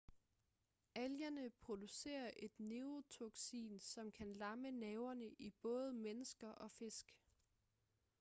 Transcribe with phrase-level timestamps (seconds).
[0.95, 7.15] algerne producerer et neurotoksin som kan lamme nerverne i både mennesker og fisk